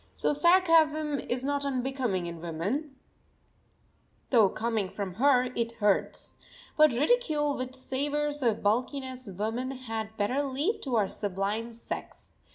So 0.15 0.33
sarcasm 0.33 1.19
is 1.19 1.43
not 1.43 1.63
unbecoming 1.63 2.25
in 2.25 2.41
woman, 2.41 2.95
though 4.31 4.49
coming 4.49 4.89
from 4.89 5.13
her 5.13 5.43
it 5.55 5.73
hurts. 5.73 6.39
But 6.75 6.89
ridicule 6.91 7.55
which 7.55 7.75
savours 7.75 8.41
of 8.41 8.63
bulkiness 8.63 9.27
woman 9.29 9.69
had 9.69 10.17
better 10.17 10.41
leave 10.41 10.81
to 10.81 10.95
our 10.95 11.07
sublime 11.07 11.71
sex. 11.71 12.33